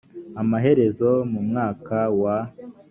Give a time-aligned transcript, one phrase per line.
[0.41, 2.37] amaherezo mu mwaka wa